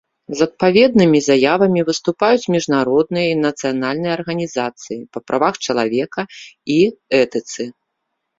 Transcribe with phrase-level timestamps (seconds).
[0.37, 6.21] З адпаведнымі заявамі выступаюць міжнародныя і нацыянальныя арганізацыі па правах чалавека
[6.79, 6.81] і
[7.21, 7.69] этыцы.